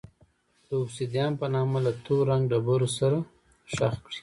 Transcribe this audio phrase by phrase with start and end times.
[0.65, 3.17] د اوبسیدیان په نامه له تور رنګه ډبرو سره
[3.73, 4.17] ښخ کړي.